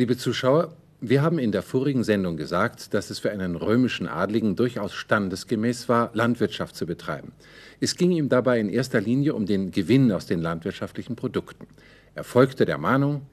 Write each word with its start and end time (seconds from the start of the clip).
Liebe 0.00 0.16
Zuschauer, 0.16 0.74
wir 1.02 1.20
haben 1.20 1.38
in 1.38 1.52
der 1.52 1.60
vorigen 1.60 2.04
Sendung 2.04 2.38
gesagt, 2.38 2.94
dass 2.94 3.10
es 3.10 3.18
für 3.18 3.30
einen 3.32 3.54
römischen 3.54 4.08
Adligen 4.08 4.56
durchaus 4.56 4.94
standesgemäß 4.94 5.90
war, 5.90 6.08
Landwirtschaft 6.14 6.74
zu 6.74 6.86
betreiben. 6.86 7.32
Es 7.80 7.96
ging 7.96 8.10
ihm 8.10 8.30
dabei 8.30 8.60
in 8.60 8.70
erster 8.70 8.98
Linie 8.98 9.34
um 9.34 9.44
den 9.44 9.72
Gewinn 9.72 10.10
aus 10.10 10.24
den 10.24 10.40
landwirtschaftlichen 10.40 11.16
Produkten. 11.16 11.66
Er 12.14 12.24
folgte 12.24 12.64
der 12.64 12.78
Mahnung 12.78 13.26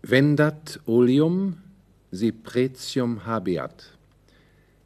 Vendat 0.00 0.80
oleum 0.86 1.58
si 2.10 2.32
pretium 2.32 3.26
habeat. 3.26 3.98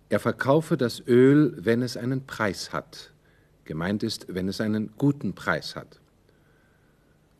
Er 0.08 0.18
verkaufe 0.18 0.76
das 0.76 1.00
Öl, 1.06 1.54
wenn 1.56 1.82
es 1.82 1.96
einen 1.96 2.26
Preis 2.26 2.72
hat. 2.72 3.12
Gemeint 3.64 4.02
ist, 4.02 4.26
wenn 4.28 4.48
es 4.48 4.60
einen 4.60 4.90
guten 4.98 5.34
Preis 5.34 5.76
hat. 5.76 6.00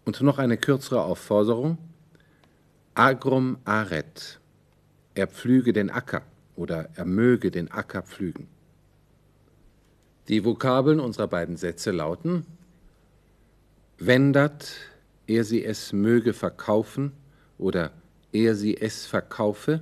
Und 0.04 0.20
noch 0.20 0.38
eine 0.38 0.56
kürzere 0.56 1.02
Aufforderung. 1.02 1.78
Agrum 2.98 3.58
aret. 3.64 4.40
Er 5.14 5.28
pflüge 5.28 5.72
den 5.72 5.88
Acker 5.88 6.22
oder 6.56 6.88
er 6.96 7.04
möge 7.04 7.52
den 7.52 7.70
Acker 7.70 8.02
pflügen. 8.02 8.48
Die 10.26 10.44
Vokabeln 10.44 10.98
unserer 10.98 11.28
beiden 11.28 11.56
Sätze 11.56 11.92
lauten 11.92 12.44
Wendat, 13.98 14.74
er 15.28 15.44
sie 15.44 15.64
es 15.64 15.92
möge 15.92 16.32
verkaufen 16.32 17.12
oder 17.56 17.92
er 18.32 18.56
sie 18.56 18.76
es 18.76 19.06
verkaufe. 19.06 19.80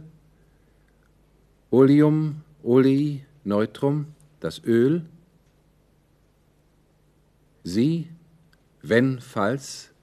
Oleum, 1.71 2.43
olei, 2.63 3.25
neutrum, 3.45 4.09
das 4.41 4.63
Öl. 4.63 5.07
Sie, 7.65 8.11
wenn, 8.83 9.21
falls, 9.21 9.95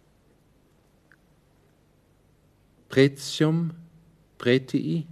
Pretium, 2.93 3.71
pretii, 4.37 5.07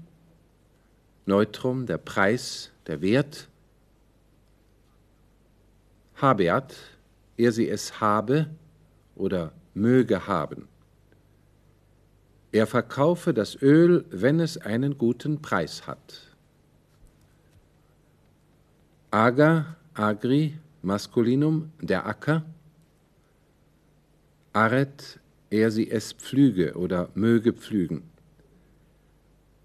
Neutrum, 1.25 1.87
der 1.87 1.97
Preis, 1.97 2.69
der 2.85 3.01
Wert. 3.01 3.49
Habeat, 6.13 6.75
er 7.37 7.51
sie 7.51 7.67
es 7.67 7.99
habe 7.99 8.51
oder 9.15 9.51
möge 9.73 10.27
haben. 10.27 10.67
Er 12.51 12.67
verkaufe 12.67 13.33
das 13.33 13.59
Öl, 13.59 14.05
wenn 14.11 14.39
es 14.39 14.59
einen 14.59 14.99
guten 14.99 15.41
Preis 15.41 15.87
hat. 15.87 16.35
Ager, 19.09 19.75
agri, 19.95 20.55
Maskulinum, 20.83 21.71
der 21.81 22.05
Acker. 22.05 22.43
Aret, 24.53 25.19
er 25.51 25.69
sie 25.69 25.91
es 25.91 26.13
pflüge 26.13 26.73
oder 26.73 27.09
möge 27.13 27.53
pflügen. 27.53 28.03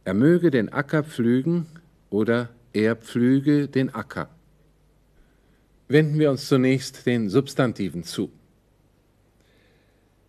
Er 0.04 0.14
möge 0.14 0.50
den 0.50 0.68
Acker 0.68 1.02
pflügen 1.02 1.66
oder 2.10 2.50
er 2.72 2.96
pflüge 2.96 3.68
den 3.68 3.94
Acker. 3.94 4.28
Wenden 5.88 6.18
wir 6.18 6.30
uns 6.30 6.48
zunächst 6.48 7.06
den 7.06 7.28
Substantiven 7.30 8.02
zu. 8.02 8.30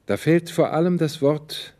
Da 0.05 0.16
fällt 0.16 0.50
vor 0.50 0.72
allem 0.72 0.97
das 0.97 1.22
Wort 1.22 1.73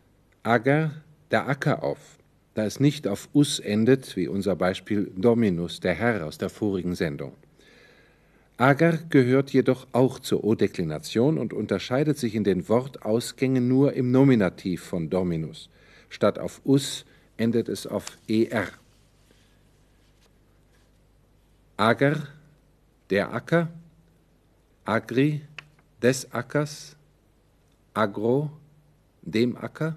Ager, 0.44 0.92
der 1.31 1.48
Acker 1.48 1.83
auf, 1.83 2.17
da 2.55 2.66
es 2.66 2.80
nicht 2.80 3.08
auf 3.08 3.30
us 3.33 3.59
endet, 3.59 4.16
wie 4.16 4.28
unser 4.28 4.55
Beispiel 4.55 5.11
Dominus, 5.16 5.80
der 5.80 5.94
Herr 5.94 6.25
aus 6.25 6.38
der 6.38 6.50
vorigen 6.50 6.95
Sendung. 6.95 7.33
Agar 8.58 8.98
gehört 9.10 9.52
jedoch 9.52 9.86
auch 9.92 10.18
zur 10.20 10.44
O-Deklination 10.44 11.38
und 11.38 11.54
unterscheidet 11.54 12.18
sich 12.18 12.34
in 12.34 12.44
den 12.44 12.68
Wortausgängen 12.68 13.68
nur 13.68 13.94
im 13.94 14.10
Nominativ 14.10 14.84
von 14.84 15.12
Dominus. 15.12 15.70
Statt 16.10 16.40
auf 16.40 16.62
us 16.66 17.06
endet 17.38 17.70
es 17.70 17.86
auf 17.86 18.17
er. 18.28 18.67
Agar, 21.78 22.28
der 23.12 23.32
Acker, 23.32 23.70
agri, 24.86 25.42
des 26.02 26.32
Ackers, 26.32 26.96
agro, 27.94 28.50
dem 29.22 29.56
Acker, 29.56 29.96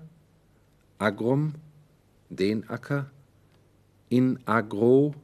agrum, 0.98 1.54
den 2.28 2.68
Acker, 2.68 3.10
in 4.10 4.38
agro, 4.44 5.14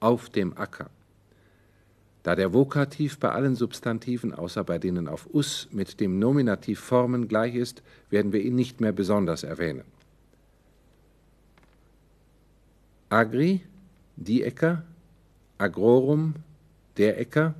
auf 0.00 0.28
dem 0.28 0.54
Acker. 0.58 0.90
Da 2.22 2.36
der 2.36 2.52
Vokativ 2.52 3.18
bei 3.18 3.30
allen 3.30 3.56
Substantiven 3.56 4.32
außer 4.32 4.62
bei 4.62 4.78
denen 4.78 5.08
auf 5.08 5.28
us 5.34 5.68
mit 5.72 5.98
dem 6.00 6.18
Nominativ 6.18 6.78
Formen 6.78 7.26
gleich 7.26 7.54
ist, 7.56 7.82
werden 8.10 8.32
wir 8.32 8.42
ihn 8.42 8.54
nicht 8.54 8.80
mehr 8.80 8.92
besonders 8.92 9.42
erwähnen. 9.42 9.84
Agri, 13.08 13.60
die 14.16 14.42
Äcker, 14.42 14.84
agrorum, 15.58 16.34
der 16.96 17.18
Äcker, 17.18 17.54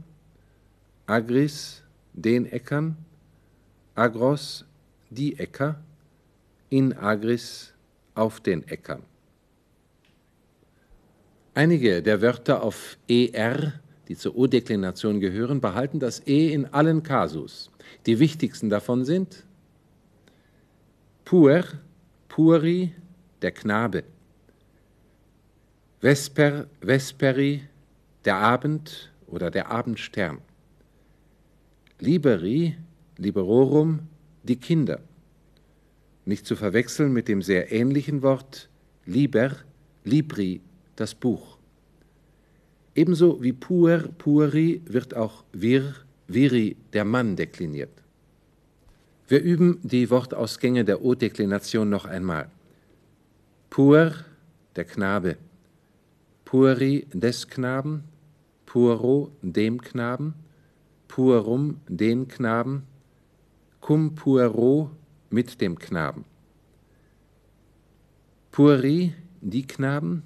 agris, 1.07 1.83
den 2.13 2.47
Äckern, 2.47 2.97
agros, 3.95 4.65
die 5.11 5.39
Äcker, 5.39 5.81
in 6.71 6.97
agris, 6.97 7.75
auf 8.15 8.41
den 8.41 8.67
Äckern. 8.69 9.03
Einige 11.55 12.03
der 12.03 12.23
Wörter 12.23 12.63
auf 12.63 12.97
er 13.09 13.75
die 14.13 14.19
zur 14.19 14.37
O-Deklination 14.37 15.21
gehören, 15.21 15.63
behalten 15.63 15.99
das 15.99 16.27
E 16.27 16.53
in 16.53 16.67
allen 16.67 17.03
Kasus. 17.03 17.71
Die 18.05 18.19
wichtigsten 18.19 18.69
davon 18.69 19.07
sind 19.07 19.47
Puer, 21.25 21.65
Puri, 22.29 22.93
der 23.41 23.53
Knabe, 23.53 24.05
Vesper, 26.01 26.67
Vesperi, 26.83 27.63
der 28.27 28.37
Abend 28.37 29.11
oder 29.29 29.51
der 29.51 29.71
Abendstern, 29.71 30.43
Liberi, 31.99 32.77
Liberorum, 33.17 34.01
die 34.43 34.57
Kinder. 34.57 35.01
Nicht 36.27 36.45
zu 36.45 36.55
verwechseln 36.55 37.15
mit 37.15 37.29
dem 37.29 37.41
sehr 37.41 37.73
ähnlichen 37.73 38.21
Wort 38.21 38.69
Liber, 39.07 39.53
Libri, 40.05 40.61
das 40.97 41.15
Buch. 41.15 41.52
Ebenso 42.95 43.43
wie 43.43 43.53
puer, 43.53 44.09
puri 44.19 44.83
wird 44.85 45.15
auch 45.17 45.45
vir, 45.53 45.95
viri, 46.29 46.77
der 46.93 47.05
Mann 47.05 47.37
dekliniert. 47.37 48.03
Wir 49.29 49.41
üben 49.41 49.79
die 49.83 50.11
Wortausgänge 50.11 50.85
der 50.85 51.03
O-Deklination 51.03 51.89
noch 51.89 52.05
einmal. 52.05 52.51
Puer, 53.71 54.13
der 54.77 54.85
Knabe. 54.85 55.39
Puri, 56.45 57.07
des 57.15 57.49
Knaben. 57.49 58.05
Puro, 58.67 59.33
dem 59.41 59.81
Knaben. 59.81 60.35
Puerum, 61.09 61.81
den 61.89 62.29
Knaben. 62.29 62.83
Cum 63.81 64.15
puero, 64.15 64.91
mit 65.31 65.61
dem 65.63 65.79
Knaben. 65.79 66.27
Puri, 68.51 69.15
die 69.41 69.67
Knaben. 69.67 70.25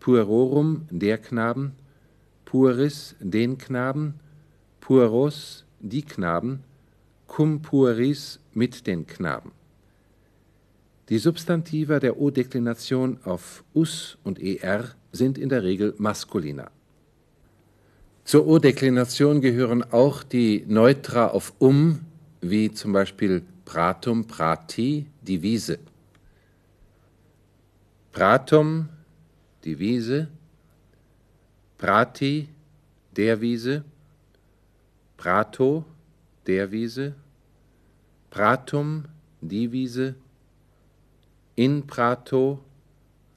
Puerorum, 0.00 0.86
der 0.90 1.18
Knaben 1.18 1.72
puris 2.48 3.14
den 3.20 3.58
Knaben, 3.58 4.14
pueros 4.80 5.66
die 5.80 6.00
Knaben, 6.00 6.64
cum 7.26 7.60
pueris 7.60 8.40
mit 8.54 8.86
den 8.86 9.06
Knaben. 9.06 9.52
Die 11.10 11.18
Substantiva 11.18 12.00
der 12.00 12.18
O-Deklination 12.18 13.18
auf 13.24 13.64
us 13.74 14.16
und 14.24 14.38
er 14.38 14.94
sind 15.12 15.36
in 15.36 15.50
der 15.50 15.62
Regel 15.62 15.94
maskuliner. 15.98 16.70
Zur 18.24 18.46
O-Deklination 18.46 19.42
gehören 19.42 19.82
auch 19.82 20.22
die 20.22 20.64
Neutra 20.66 21.26
auf 21.26 21.52
um, 21.58 22.00
wie 22.40 22.72
zum 22.72 22.94
Beispiel 22.94 23.42
pratum, 23.66 24.26
prati, 24.26 25.04
die 25.20 25.42
Wiese. 25.42 25.78
Pratum, 28.12 28.88
die 29.64 29.78
Wiese, 29.78 30.28
Prati, 31.78 32.48
der 33.16 33.40
Wiese, 33.40 33.84
Prato, 35.16 35.84
der 36.44 36.72
Wiese, 36.72 37.14
Pratum, 38.30 39.04
die 39.40 39.70
Wiese, 39.70 40.16
in 41.54 41.86
Prato, 41.86 42.58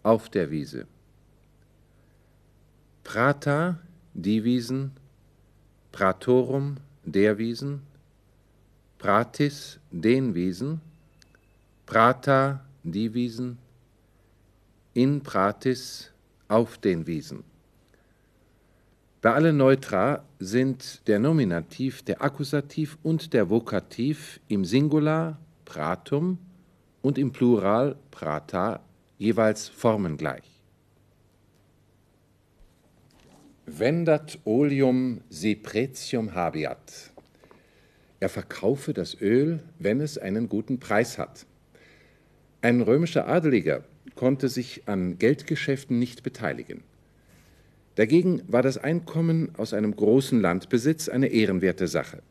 auf 0.01 0.27
der 0.29 0.49
Wiese. 0.49 0.87
Prata, 3.03 3.79
die 4.15 4.43
Wiesen, 4.43 4.91
Pratorum, 5.91 6.77
der 7.05 7.37
Wiesen, 7.37 7.83
Pratis, 8.97 9.79
den 9.91 10.33
Wiesen, 10.33 10.81
Prata, 11.85 12.65
die 12.83 13.13
Wiesen, 13.13 13.59
in 14.95 15.21
Pratis, 15.21 16.11
auf 16.47 16.79
den 16.79 17.05
Wiesen. 17.05 17.50
Bei 19.21 19.33
allen 19.33 19.57
Neutra 19.57 20.25
sind 20.39 21.07
der 21.07 21.19
Nominativ, 21.19 22.01
der 22.01 22.23
Akkusativ 22.23 22.97
und 23.03 23.33
der 23.33 23.51
Vokativ 23.51 24.39
im 24.47 24.65
Singular 24.65 25.39
pratum 25.63 26.39
und 27.03 27.19
im 27.19 27.31
Plural 27.31 27.97
prata 28.09 28.79
jeweils 29.19 29.69
formengleich. 29.69 30.43
Vendat 33.67 34.39
oleum 34.43 35.21
se 35.29 35.55
pretium 35.55 36.33
habeat. 36.33 37.11
Er 38.19 38.29
verkaufe 38.29 38.91
das 38.91 39.21
Öl, 39.21 39.59
wenn 39.77 40.01
es 40.01 40.17
einen 40.17 40.49
guten 40.49 40.79
Preis 40.79 41.19
hat. 41.19 41.45
Ein 42.61 42.81
römischer 42.81 43.27
Adeliger 43.27 43.83
konnte 44.15 44.49
sich 44.49 44.87
an 44.87 45.19
Geldgeschäften 45.19 45.99
nicht 45.99 46.23
beteiligen. 46.23 46.83
Dagegen 47.95 48.41
war 48.47 48.61
das 48.61 48.77
Einkommen 48.77 49.49
aus 49.57 49.73
einem 49.73 49.95
großen 49.95 50.39
Landbesitz 50.39 51.09
eine 51.09 51.27
ehrenwerte 51.27 51.87
Sache. 51.87 52.21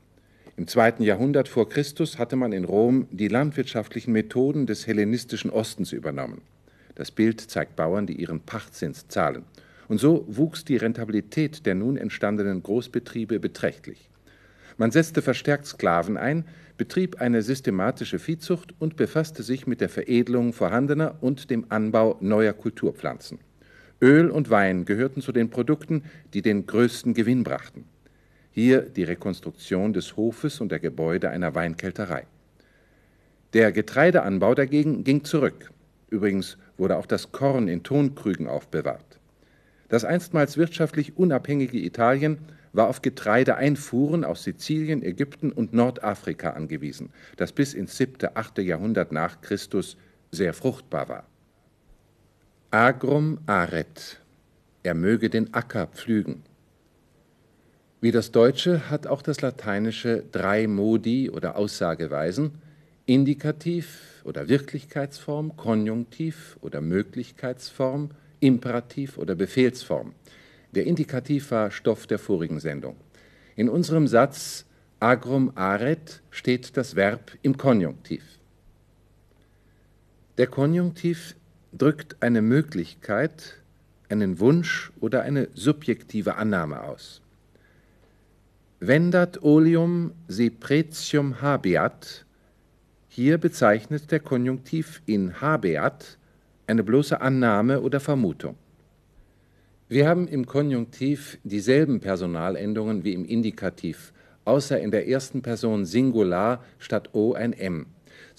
Im 0.56 0.66
zweiten 0.66 1.02
Jahrhundert 1.02 1.48
vor 1.48 1.68
Christus 1.68 2.18
hatte 2.18 2.36
man 2.36 2.52
in 2.52 2.64
Rom 2.64 3.06
die 3.10 3.28
landwirtschaftlichen 3.28 4.12
Methoden 4.12 4.66
des 4.66 4.86
hellenistischen 4.86 5.50
Ostens 5.50 5.92
übernommen. 5.92 6.40
Das 6.94 7.10
Bild 7.10 7.40
zeigt 7.40 7.76
Bauern, 7.76 8.06
die 8.06 8.14
ihren 8.14 8.40
Pachtzins 8.40 9.08
zahlen. 9.08 9.44
Und 9.88 9.98
so 9.98 10.24
wuchs 10.28 10.64
die 10.64 10.76
Rentabilität 10.76 11.66
der 11.66 11.74
nun 11.74 11.96
entstandenen 11.96 12.62
Großbetriebe 12.62 13.38
beträchtlich. 13.38 14.08
Man 14.78 14.90
setzte 14.90 15.20
verstärkt 15.20 15.66
Sklaven 15.66 16.16
ein, 16.16 16.44
betrieb 16.78 17.20
eine 17.20 17.42
systematische 17.42 18.18
Viehzucht 18.18 18.74
und 18.78 18.96
befasste 18.96 19.42
sich 19.42 19.66
mit 19.66 19.82
der 19.82 19.90
Veredelung 19.90 20.54
vorhandener 20.54 21.16
und 21.20 21.50
dem 21.50 21.66
Anbau 21.68 22.16
neuer 22.20 22.54
Kulturpflanzen. 22.54 23.38
Öl 24.02 24.30
und 24.30 24.48
Wein 24.48 24.86
gehörten 24.86 25.20
zu 25.20 25.32
den 25.32 25.50
Produkten, 25.50 26.04
die 26.32 26.42
den 26.42 26.66
größten 26.66 27.12
Gewinn 27.12 27.44
brachten. 27.44 27.84
Hier 28.50 28.80
die 28.80 29.04
Rekonstruktion 29.04 29.92
des 29.92 30.16
Hofes 30.16 30.60
und 30.60 30.72
der 30.72 30.80
Gebäude 30.80 31.30
einer 31.30 31.54
Weinkelterei. 31.54 32.26
Der 33.52 33.72
Getreideanbau 33.72 34.54
dagegen 34.54 35.04
ging 35.04 35.24
zurück. 35.24 35.70
Übrigens 36.08 36.56
wurde 36.78 36.96
auch 36.96 37.06
das 37.06 37.30
Korn 37.30 37.68
in 37.68 37.82
Tonkrügen 37.82 38.46
aufbewahrt. 38.46 39.18
Das 39.88 40.04
einstmals 40.04 40.56
wirtschaftlich 40.56 41.16
unabhängige 41.16 41.78
Italien 41.78 42.38
war 42.72 42.88
auf 42.88 43.02
Getreideeinfuhren 43.02 44.24
aus 44.24 44.44
Sizilien, 44.44 45.02
Ägypten 45.02 45.50
und 45.52 45.72
Nordafrika 45.72 46.50
angewiesen, 46.50 47.10
das 47.36 47.52
bis 47.52 47.74
ins 47.74 47.96
siebte, 47.96 48.36
achte 48.36 48.62
Jahrhundert 48.62 49.12
nach 49.12 49.40
Christus 49.40 49.96
sehr 50.30 50.54
fruchtbar 50.54 51.08
war. 51.08 51.29
Agrum 52.72 53.40
aret, 53.46 54.20
er 54.84 54.94
möge 54.94 55.28
den 55.28 55.52
Acker 55.52 55.88
pflügen. 55.88 56.44
Wie 58.00 58.12
das 58.12 58.30
Deutsche 58.30 58.88
hat 58.88 59.08
auch 59.08 59.22
das 59.22 59.40
Lateinische 59.40 60.22
drei 60.30 60.68
Modi 60.68 61.30
oder 61.30 61.56
Aussageweisen, 61.56 62.62
Indikativ 63.06 64.22
oder 64.22 64.48
Wirklichkeitsform, 64.48 65.56
Konjunktiv 65.56 66.58
oder 66.60 66.80
Möglichkeitsform, 66.80 68.10
Imperativ 68.38 69.18
oder 69.18 69.34
Befehlsform. 69.34 70.14
Der 70.70 70.86
Indikativ 70.86 71.50
war 71.50 71.72
Stoff 71.72 72.06
der 72.06 72.20
vorigen 72.20 72.60
Sendung. 72.60 72.94
In 73.56 73.68
unserem 73.68 74.06
Satz 74.06 74.64
agrum 75.00 75.50
aret 75.56 76.22
steht 76.30 76.76
das 76.76 76.94
Verb 76.94 77.32
im 77.42 77.56
Konjunktiv. 77.56 78.22
Der 80.38 80.46
Konjunktiv 80.46 81.34
drückt 81.72 82.22
eine 82.22 82.42
Möglichkeit, 82.42 83.56
einen 84.08 84.40
Wunsch 84.40 84.92
oder 85.00 85.22
eine 85.22 85.48
subjektive 85.54 86.36
Annahme 86.36 86.82
aus. 86.82 87.22
Vendat 88.80 89.42
oleum 89.42 90.12
se 90.26 90.50
pretium 90.50 91.42
habeat, 91.42 92.24
hier 93.08 93.38
bezeichnet 93.38 94.10
der 94.10 94.20
Konjunktiv 94.20 95.02
in 95.06 95.40
habeat 95.40 96.16
eine 96.66 96.84
bloße 96.84 97.20
Annahme 97.20 97.80
oder 97.80 98.00
Vermutung. 98.00 98.56
Wir 99.88 100.08
haben 100.08 100.28
im 100.28 100.46
Konjunktiv 100.46 101.38
dieselben 101.42 101.98
Personalendungen 101.98 103.02
wie 103.02 103.12
im 103.12 103.24
Indikativ, 103.24 104.12
außer 104.44 104.80
in 104.80 104.92
der 104.92 105.08
ersten 105.08 105.42
Person 105.42 105.84
Singular 105.84 106.64
statt 106.78 107.10
O 107.12 107.32
ein 107.34 107.52
M. 107.52 107.86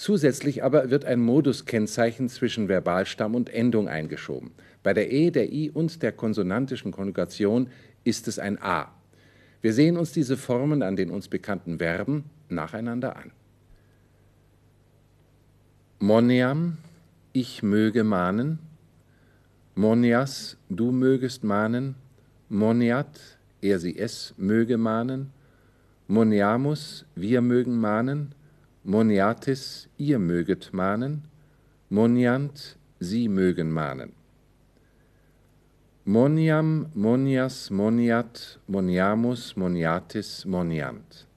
Zusätzlich 0.01 0.63
aber 0.63 0.89
wird 0.89 1.05
ein 1.05 1.19
Moduskennzeichen 1.19 2.27
zwischen 2.27 2.67
Verbalstamm 2.67 3.35
und 3.35 3.51
Endung 3.51 3.87
eingeschoben. 3.87 4.49
Bei 4.81 4.95
der 4.95 5.11
E, 5.11 5.29
der 5.29 5.53
I 5.53 5.69
und 5.69 6.01
der 6.01 6.11
konsonantischen 6.11 6.91
Konjugation 6.91 7.67
ist 8.03 8.27
es 8.27 8.39
ein 8.39 8.59
A. 8.63 8.91
Wir 9.61 9.73
sehen 9.73 9.97
uns 9.97 10.11
diese 10.11 10.37
Formen 10.37 10.81
an 10.81 10.95
den 10.95 11.11
uns 11.11 11.27
bekannten 11.27 11.77
Verben 11.77 12.23
nacheinander 12.49 13.15
an. 13.15 13.29
Moniam, 15.99 16.77
ich 17.31 17.61
möge 17.61 18.03
mahnen, 18.03 18.57
Monias, 19.75 20.57
du 20.67 20.91
mögest 20.91 21.43
mahnen, 21.43 21.93
Moniat, 22.49 23.37
er 23.61 23.77
sie 23.77 23.99
es 23.99 24.33
möge 24.35 24.79
mahnen, 24.79 25.31
Moniamus, 26.07 27.05
wir 27.13 27.41
mögen 27.41 27.79
mahnen, 27.79 28.33
Moniatis, 28.83 29.89
ihr 29.97 30.19
möget 30.19 30.73
mahnen, 30.73 31.23
Moniant, 31.93 32.77
sie 33.01 33.27
mögen 33.27 33.69
mahnen. 33.69 34.13
Moniam, 36.05 36.89
monias, 36.93 37.69
moniat, 37.69 38.59
moniamus, 38.65 39.57
moniatis, 39.57 40.45
moniant. 40.45 41.27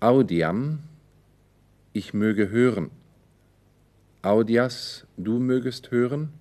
Audiam, 0.00 0.80
ich 1.92 2.12
möge 2.12 2.50
hören. 2.50 2.90
Audias, 4.22 5.06
du 5.16 5.38
mögest 5.38 5.92
hören, 5.92 6.32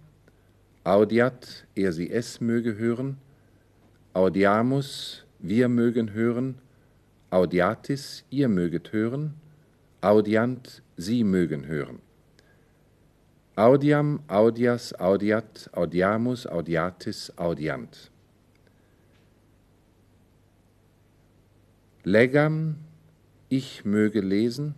audiat, 0.83 1.67
er 1.75 1.93
sie 1.93 2.09
es 2.09 2.41
möge 2.41 2.77
hören, 2.77 3.17
audiamus, 4.13 5.23
wir 5.37 5.69
mögen 5.69 6.13
hören, 6.13 6.55
audiatis, 7.35 8.23
ihr 8.29 8.47
möget 8.47 8.93
hören, 8.93 9.33
audiant, 9.99 10.81
sie 10.95 11.25
mögen 11.25 11.67
hören. 11.67 11.99
Audiam, 13.57 14.21
audias, 14.27 14.93
audiat, 14.93 15.69
audiamus, 15.73 16.47
audiatis, 16.47 17.37
audiant. 17.37 18.09
Legam, 22.05 22.77
ich 23.49 23.83
möge 23.83 24.21
lesen, 24.21 24.75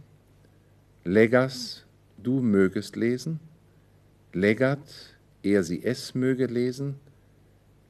legas, 1.04 1.86
du 2.18 2.42
mögest 2.42 2.96
lesen, 2.96 3.40
legat, 4.34 5.16
er 5.44 5.62
sie 5.64 5.84
es 5.84 6.16
möge 6.16 6.48
lesen, 6.48 6.96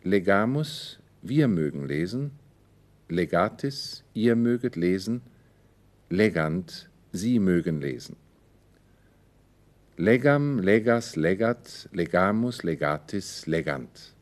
legamus, 0.03 0.99
wir 1.21 1.47
mögen 1.47 1.87
lesen, 1.87 2.31
legatis, 3.09 4.03
ihr 4.13 4.35
möget 4.35 4.75
lesen, 4.75 5.21
legant, 6.09 6.89
sie 7.11 7.39
mögen 7.39 7.81
lesen. 7.81 8.15
Legam, 9.97 10.59
legas, 10.59 11.15
legat, 11.15 11.89
legamus, 11.91 12.63
legatis, 12.63 13.47
legant. 13.47 14.13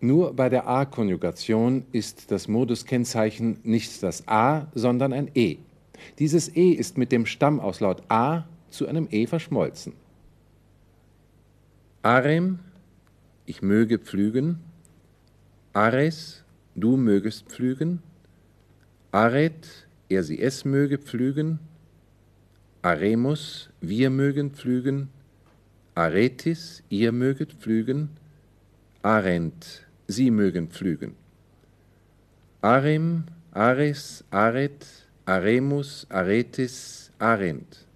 Nur 0.00 0.34
bei 0.34 0.50
der 0.50 0.68
A-Konjugation 0.68 1.86
ist 1.90 2.30
das 2.30 2.46
Moduskennzeichen 2.46 3.60
nicht 3.62 4.02
das 4.02 4.28
A, 4.28 4.66
sondern 4.74 5.14
ein 5.14 5.30
E. 5.34 5.56
Dieses 6.18 6.54
E 6.54 6.72
ist 6.72 6.98
mit 6.98 7.10
dem 7.10 7.24
Stammauslaut 7.24 8.02
A 8.10 8.44
zu 8.68 8.86
einem 8.86 9.08
E 9.10 9.26
verschmolzen. 9.26 9.94
Arem, 12.02 12.58
ich 13.46 13.62
möge 13.62 13.98
pflügen. 13.98 14.58
Ares, 15.72 16.43
du 16.74 16.96
mögest 16.96 17.48
pflügen. 17.48 18.02
Aret, 19.12 19.86
er 20.08 20.22
sie 20.22 20.40
es 20.40 20.64
möge 20.64 20.98
pflügen. 20.98 21.58
Aremus, 22.82 23.70
wir 23.80 24.10
mögen 24.10 24.50
pflügen. 24.50 25.08
Aretis, 25.94 26.82
ihr 26.88 27.12
möget 27.12 27.52
pflügen. 27.52 28.10
Arent, 29.02 29.86
sie 30.08 30.30
mögen 30.30 30.68
pflügen. 30.68 31.14
Arem, 32.60 33.24
Ares, 33.52 34.24
Aret, 34.30 34.86
Aremus, 35.26 36.06
Aretis, 36.08 37.12
Arent. 37.18 37.86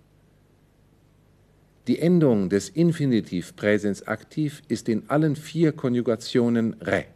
Die 1.89 1.99
Endung 1.99 2.51
des 2.51 2.69
Infinitiv 2.69 3.57
Präsens 3.57 4.07
aktiv 4.07 4.63
ist 4.69 4.89
in 4.89 5.09
allen 5.09 5.37
vier 5.37 5.73
Konjugationen 5.73 6.75
re, 6.75 7.07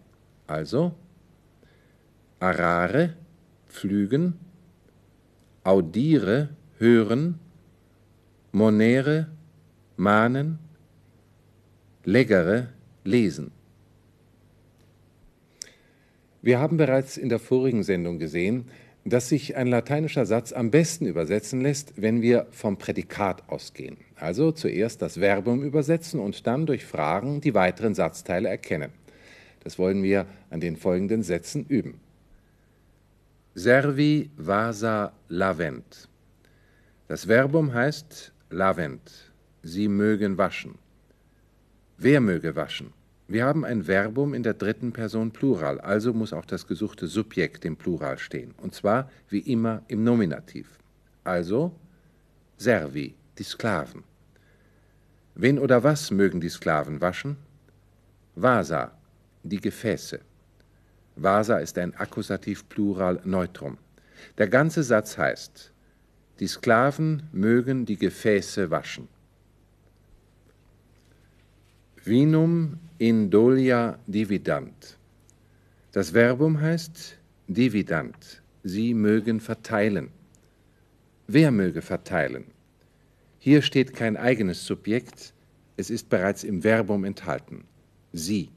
also 0.46 0.94
arare, 2.42 3.14
pflügen, 3.68 4.34
audire, 5.62 6.48
hören, 6.78 7.38
monere, 8.50 9.28
mahnen, 9.96 10.58
legere, 12.04 12.68
lesen. 13.04 13.52
Wir 16.42 16.58
haben 16.58 16.76
bereits 16.76 17.16
in 17.16 17.28
der 17.28 17.38
vorigen 17.38 17.84
Sendung 17.84 18.18
gesehen, 18.18 18.64
dass 19.04 19.28
sich 19.28 19.56
ein 19.56 19.68
lateinischer 19.68 20.26
Satz 20.26 20.52
am 20.52 20.72
besten 20.72 21.06
übersetzen 21.06 21.60
lässt, 21.60 21.94
wenn 21.96 22.22
wir 22.22 22.48
vom 22.50 22.76
Prädikat 22.76 23.48
ausgehen. 23.48 23.98
Also 24.16 24.50
zuerst 24.50 25.00
das 25.00 25.18
Verbum 25.18 25.62
übersetzen 25.62 26.18
und 26.18 26.44
dann 26.48 26.66
durch 26.66 26.84
Fragen 26.84 27.40
die 27.40 27.54
weiteren 27.54 27.94
Satzteile 27.94 28.48
erkennen. 28.48 28.90
Das 29.62 29.78
wollen 29.78 30.02
wir 30.02 30.26
an 30.50 30.60
den 30.60 30.76
folgenden 30.76 31.22
Sätzen 31.22 31.64
üben. 31.66 32.01
Servi 33.54 34.30
vasa 34.38 35.12
lavent. 35.28 36.08
Das 37.06 37.26
Verbum 37.26 37.74
heißt 37.74 38.32
lavent. 38.48 39.30
Sie 39.62 39.88
mögen 39.88 40.38
waschen. 40.38 40.78
Wer 41.98 42.22
möge 42.22 42.56
waschen? 42.56 42.94
Wir 43.28 43.44
haben 43.44 43.66
ein 43.66 43.82
Verbum 43.82 44.32
in 44.32 44.42
der 44.42 44.54
dritten 44.54 44.92
Person 44.92 45.32
Plural, 45.32 45.78
also 45.82 46.14
muss 46.14 46.32
auch 46.32 46.46
das 46.46 46.66
gesuchte 46.66 47.06
Subjekt 47.06 47.66
im 47.66 47.76
Plural 47.76 48.18
stehen, 48.18 48.54
und 48.56 48.74
zwar 48.74 49.10
wie 49.28 49.40
immer 49.40 49.82
im 49.86 50.02
Nominativ. 50.02 50.78
Also 51.22 51.74
servi, 52.56 53.14
die 53.36 53.44
Sklaven. 53.44 54.02
Wen 55.34 55.58
oder 55.58 55.82
was 55.84 56.10
mögen 56.10 56.40
die 56.40 56.48
Sklaven 56.48 57.02
waschen? 57.02 57.36
Vasa, 58.34 58.92
die 59.42 59.60
Gefäße. 59.60 60.20
Vasa 61.16 61.58
ist 61.58 61.78
ein 61.78 61.94
Akkusativ 61.94 62.68
Plural 62.68 63.20
Neutrum. 63.24 63.78
Der 64.38 64.48
ganze 64.48 64.82
Satz 64.82 65.18
heißt, 65.18 65.72
die 66.40 66.46
Sklaven 66.46 67.24
mögen 67.32 67.84
die 67.84 67.96
Gefäße 67.96 68.70
waschen. 68.70 69.08
Vinum 72.04 72.78
indolia 72.98 73.98
dividant. 74.06 74.98
Das 75.92 76.10
Verbum 76.10 76.60
heißt 76.60 77.18
dividant. 77.46 78.42
Sie 78.64 78.94
mögen 78.94 79.40
verteilen. 79.40 80.10
Wer 81.26 81.50
möge 81.50 81.82
verteilen? 81.82 82.44
Hier 83.38 83.62
steht 83.62 83.94
kein 83.94 84.16
eigenes 84.16 84.64
Subjekt, 84.64 85.34
es 85.76 85.90
ist 85.90 86.08
bereits 86.08 86.44
im 86.44 86.62
Verbum 86.62 87.04
enthalten. 87.04 87.64
Sie. 88.12 88.50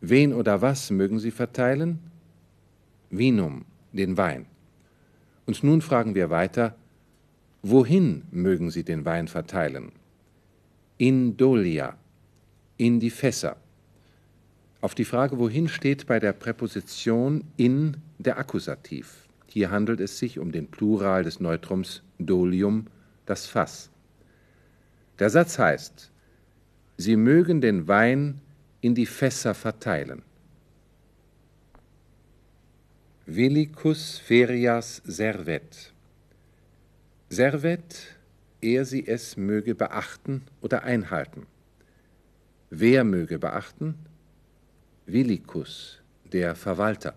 Wen 0.00 0.32
oder 0.32 0.62
was 0.62 0.90
mögen 0.90 1.18
Sie 1.18 1.30
verteilen? 1.30 1.98
Vinum, 3.10 3.64
den 3.92 4.16
Wein. 4.16 4.46
Und 5.46 5.64
nun 5.64 5.80
fragen 5.80 6.14
wir 6.14 6.30
weiter, 6.30 6.76
wohin 7.62 8.22
mögen 8.30 8.70
Sie 8.70 8.84
den 8.84 9.04
Wein 9.04 9.28
verteilen? 9.28 9.92
Indolia, 10.98 11.96
in 12.76 13.00
die 13.00 13.10
Fässer. 13.10 13.56
Auf 14.80 14.94
die 14.94 15.04
Frage, 15.04 15.38
wohin 15.38 15.68
steht 15.68 16.06
bei 16.06 16.20
der 16.20 16.32
Präposition 16.32 17.44
in 17.56 17.96
der 18.18 18.38
Akkusativ. 18.38 19.28
Hier 19.46 19.70
handelt 19.70 20.00
es 20.00 20.18
sich 20.18 20.38
um 20.38 20.52
den 20.52 20.68
Plural 20.68 21.24
des 21.24 21.40
Neutrums 21.40 22.02
dolium, 22.18 22.86
das 23.26 23.46
Fass. 23.46 23.90
Der 25.18 25.30
Satz 25.30 25.58
heißt, 25.58 26.12
Sie 26.96 27.16
mögen 27.16 27.60
den 27.60 27.88
Wein 27.88 28.40
in 28.80 28.94
die 28.94 29.06
Fässer 29.06 29.54
verteilen. 29.54 30.22
Velicus 33.26 34.18
ferias 34.18 35.02
servet. 35.04 35.92
Servet, 37.28 38.16
er 38.60 38.84
sie 38.84 39.06
es 39.06 39.36
möge 39.36 39.74
beachten 39.74 40.42
oder 40.60 40.82
einhalten. 40.82 41.46
Wer 42.70 43.04
möge 43.04 43.38
beachten? 43.38 43.94
Villicus, 45.06 46.00
der 46.32 46.54
Verwalter. 46.54 47.14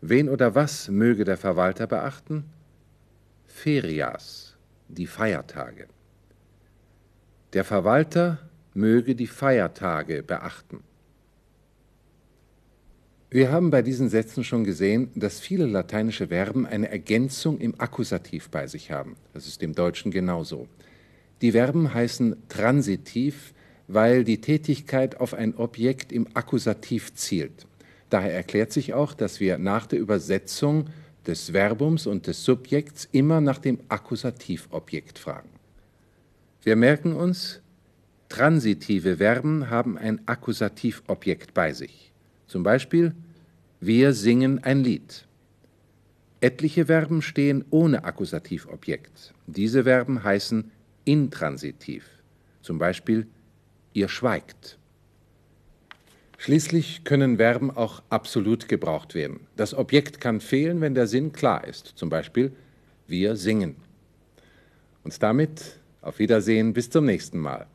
Wen 0.00 0.28
oder 0.28 0.54
was 0.54 0.88
möge 0.88 1.24
der 1.24 1.38
Verwalter 1.38 1.86
beachten? 1.86 2.44
Ferias, 3.46 4.56
die 4.88 5.06
Feiertage. 5.06 5.88
Der 7.52 7.64
Verwalter 7.64 8.38
möge 8.74 9.14
die 9.14 9.26
Feiertage 9.26 10.22
beachten. 10.22 10.80
Wir 13.30 13.50
haben 13.50 13.70
bei 13.70 13.82
diesen 13.82 14.08
Sätzen 14.08 14.44
schon 14.44 14.62
gesehen, 14.62 15.10
dass 15.16 15.40
viele 15.40 15.66
lateinische 15.66 16.28
Verben 16.28 16.66
eine 16.66 16.88
Ergänzung 16.88 17.58
im 17.58 17.80
Akkusativ 17.80 18.48
bei 18.48 18.68
sich 18.68 18.92
haben. 18.92 19.16
Das 19.32 19.46
ist 19.48 19.62
im 19.62 19.74
Deutschen 19.74 20.12
genauso. 20.12 20.68
Die 21.40 21.52
Verben 21.52 21.92
heißen 21.92 22.36
transitiv, 22.48 23.52
weil 23.88 24.22
die 24.22 24.40
Tätigkeit 24.40 25.20
auf 25.20 25.34
ein 25.34 25.56
Objekt 25.56 26.12
im 26.12 26.28
Akkusativ 26.34 27.14
zielt. 27.14 27.66
Daher 28.08 28.32
erklärt 28.32 28.72
sich 28.72 28.94
auch, 28.94 29.14
dass 29.14 29.40
wir 29.40 29.58
nach 29.58 29.86
der 29.86 29.98
Übersetzung 29.98 30.86
des 31.26 31.52
Verbums 31.52 32.06
und 32.06 32.28
des 32.28 32.44
Subjekts 32.44 33.08
immer 33.10 33.40
nach 33.40 33.58
dem 33.58 33.80
Akkusativobjekt 33.88 35.18
fragen. 35.18 35.48
Wir 36.62 36.76
merken 36.76 37.14
uns, 37.14 37.60
transitive 38.34 39.18
Verben 39.18 39.70
haben 39.70 39.96
ein 39.96 40.26
Akkusativobjekt 40.26 41.54
bei 41.54 41.72
sich. 41.72 42.12
Zum 42.48 42.64
Beispiel, 42.64 43.14
wir 43.78 44.12
singen 44.12 44.58
ein 44.64 44.82
Lied. 44.82 45.28
Etliche 46.40 46.86
Verben 46.86 47.22
stehen 47.22 47.64
ohne 47.70 48.02
Akkusativobjekt. 48.02 49.32
Diese 49.46 49.84
Verben 49.84 50.24
heißen 50.24 50.72
intransitiv. 51.04 52.10
Zum 52.60 52.80
Beispiel, 52.80 53.28
ihr 53.92 54.08
schweigt. 54.08 54.78
Schließlich 56.36 57.04
können 57.04 57.36
Verben 57.36 57.70
auch 57.70 58.02
absolut 58.10 58.68
gebraucht 58.68 59.14
werden. 59.14 59.46
Das 59.54 59.74
Objekt 59.74 60.20
kann 60.20 60.40
fehlen, 60.40 60.80
wenn 60.80 60.96
der 60.96 61.06
Sinn 61.06 61.30
klar 61.30 61.64
ist. 61.68 61.92
Zum 61.94 62.08
Beispiel, 62.08 62.50
wir 63.06 63.36
singen. 63.36 63.76
Und 65.04 65.22
damit 65.22 65.78
auf 66.02 66.18
Wiedersehen 66.18 66.72
bis 66.72 66.90
zum 66.90 67.04
nächsten 67.04 67.38
Mal. 67.38 67.68